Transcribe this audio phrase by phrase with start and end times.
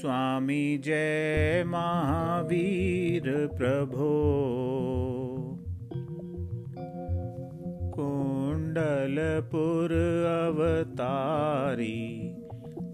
[0.00, 4.14] स्वामी जय महावीर प्रभो
[7.94, 9.90] कुण्डलपुर
[10.46, 12.34] अवतारी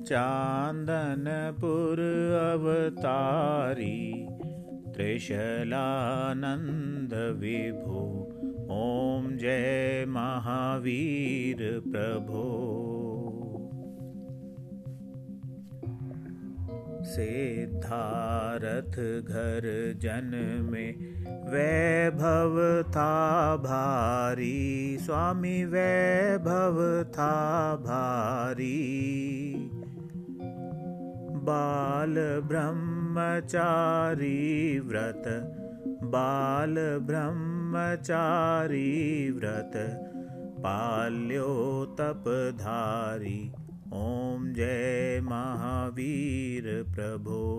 [0.06, 1.98] चान्दनपुर
[2.52, 4.26] अवतारी
[4.94, 8.28] त्रिशलानन्द विभो।
[8.72, 13.11] ॐ जय महावीर प्रभो
[17.04, 21.12] सिद्धारथ घर जन में।
[21.52, 29.54] वैभव था भारी स्वामी वैभव था भारी।
[31.44, 35.22] बाल ब्रह्मचारी व्रत
[36.04, 39.72] बाल ब्रह्मचारी व्रत
[40.58, 43.52] पाल्यो तपधारी
[43.92, 47.58] ॐ जय महावीर प्रभो।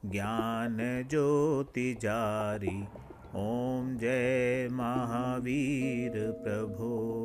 [0.05, 0.77] ज्ञान
[1.09, 2.83] ज्योति जारी
[3.35, 6.11] ॐ जय महावीर
[6.43, 7.21] प्रभो।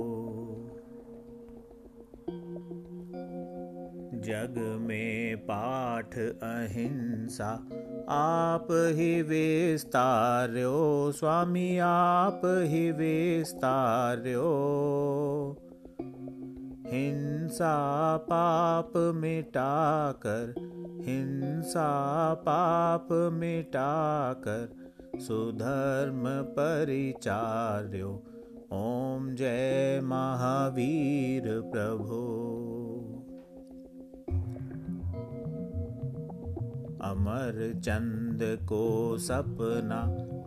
[4.15, 7.69] जग में पाठ अहिंसा
[8.11, 14.51] आप ही विस्तार्यो। स्वामी आप ही विस्तार्यो
[17.51, 20.55] हिंसा पाप मिटाकर
[21.07, 21.89] हिंसा
[22.35, 24.69] पाप मिटाकर
[25.19, 28.11] सुधर्म परिचार्यो।
[28.73, 32.21] ओम जय महावीर प्रभो।
[37.03, 40.01] अमर चंद को सपना,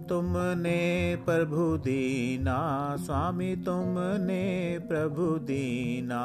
[0.05, 6.23] तुमने प्रभु दीना, स्वामी तुमने प्रभु दीना।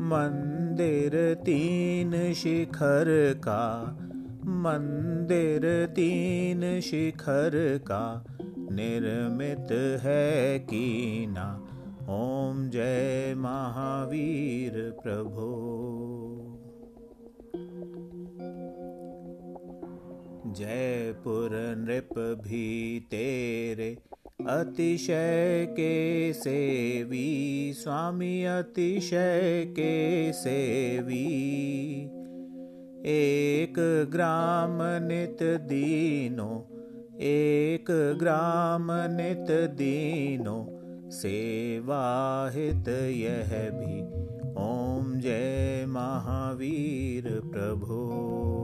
[0.00, 3.98] मंदिर तीन शिखर का,
[4.44, 11.62] मंदिर तीन शिखर का, निर्मित है कीना।
[12.08, 16.05] ओम जय महावीर प्रभु।
[20.56, 23.96] जयपुर नृप भी तेरे।
[24.48, 31.24] अतिशय के सेवी स्वामी अतिशय के सेवी।
[33.06, 33.74] एक
[34.12, 36.66] ग्राम नित दीनो
[37.20, 40.56] एक ग्राम नित दीनो।
[41.10, 44.00] सेवाहित यह भी।
[44.62, 48.55] ओम जय महावीर प्रभु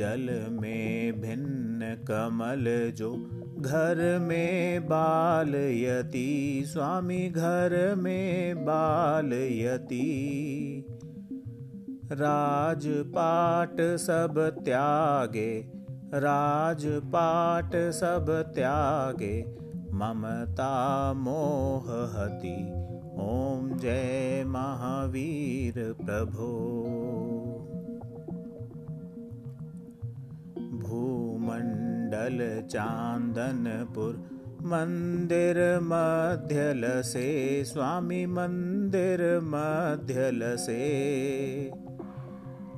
[0.00, 3.12] जल में भिन्न कमल जो
[3.60, 10.06] घर में बाल यति स्वामी घर में बाल यति
[12.12, 14.34] राजपाट सब
[14.64, 15.70] त्यागे,
[16.14, 19.42] राजपाट सब त्यागे,
[19.92, 22.56] ममता मोह हति
[23.20, 26.50] ओम जय महावीर प्रभो।
[31.50, 32.38] भूमण्डल
[32.70, 34.12] चान्दनपुर
[34.62, 37.28] मन्दिर मध्यलसे
[37.64, 40.78] स्वामी मन्दिर मध्यलसे।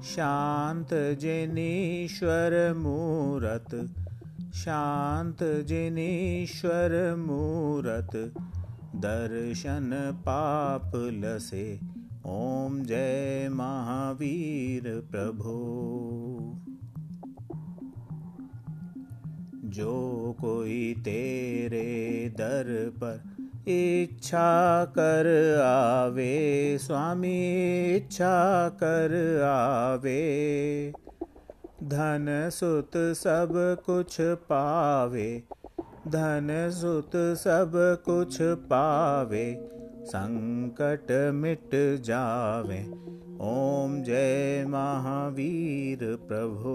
[0.04, 3.74] शान्त जिनीश्वर मूरत
[4.54, 8.16] शान्त जिनीश्वर मूरत
[9.04, 9.90] दर्शन
[10.26, 11.64] पापलसे
[12.26, 15.58] ॐ जय महावीर प्रभो
[19.72, 21.84] जो कोई तेरे
[22.36, 23.20] दर पर
[23.68, 25.28] इच्छा कर
[25.64, 27.38] आवे, स्वामी
[27.96, 30.22] इच्छा कर आवे।
[31.82, 33.52] धन सुत सब
[33.86, 35.42] कुछ पावे,
[36.08, 37.72] धन सुत सब
[38.04, 39.68] कुछ पावे,
[40.04, 41.70] संकट मिट
[42.00, 42.80] जावे।
[43.42, 45.98] ओम जय महावीर
[46.28, 46.72] प्रभु।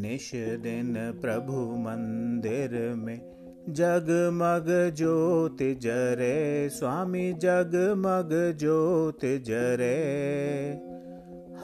[0.00, 3.20] निश दिन प्रभु मंदिर में
[3.68, 9.96] जगमग ज्योति जरे, स्वामी जगमग ज्योति जरे।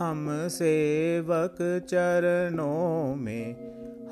[0.00, 1.56] हम सेवक
[1.88, 3.56] चरणों में,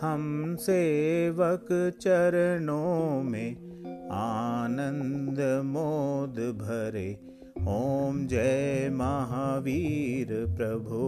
[0.01, 3.53] हम सेवक चरणों में
[4.11, 7.21] आनंद मोद भरे।
[7.63, 11.01] ओम जय महावीर प्रभु।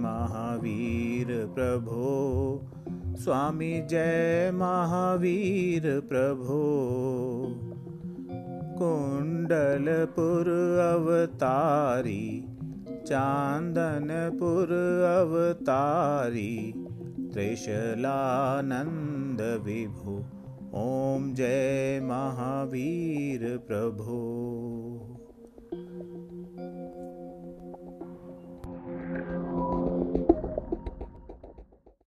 [0.00, 1.98] महावीर प्रभु।
[3.22, 6.58] स्वामी जय महावीर प्रभु।
[8.78, 10.48] कुंडलपुर
[10.84, 12.24] अवतारी
[13.06, 14.72] चांदनपुर
[15.10, 16.54] अवतारी
[17.32, 20.14] त्रिशलानंद विभु।
[20.74, 24.18] ॐ जय महावीर प्रभु